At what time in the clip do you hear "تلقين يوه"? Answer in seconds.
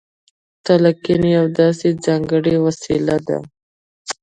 0.65-1.47